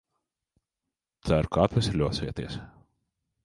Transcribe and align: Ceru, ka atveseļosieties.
Ceru, 1.29 1.53
ka 1.59 1.67
atveseļosieties. 1.67 2.61